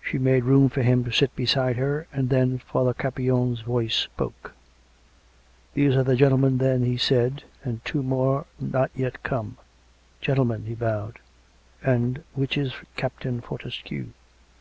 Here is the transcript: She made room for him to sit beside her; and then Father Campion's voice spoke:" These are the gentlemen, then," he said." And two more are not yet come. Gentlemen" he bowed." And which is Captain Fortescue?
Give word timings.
She 0.00 0.18
made 0.18 0.44
room 0.44 0.68
for 0.68 0.82
him 0.82 1.02
to 1.02 1.10
sit 1.10 1.34
beside 1.34 1.78
her; 1.78 2.06
and 2.12 2.28
then 2.30 2.58
Father 2.60 2.94
Campion's 2.94 3.60
voice 3.62 3.96
spoke:" 3.96 4.52
These 5.74 5.96
are 5.96 6.04
the 6.04 6.14
gentlemen, 6.14 6.58
then," 6.58 6.84
he 6.84 6.96
said." 6.96 7.42
And 7.64 7.84
two 7.84 8.04
more 8.04 8.36
are 8.38 8.46
not 8.60 8.92
yet 8.94 9.24
come. 9.24 9.56
Gentlemen" 10.20 10.66
he 10.66 10.76
bowed." 10.76 11.18
And 11.82 12.22
which 12.34 12.56
is 12.56 12.72
Captain 12.94 13.40
Fortescue? 13.40 14.10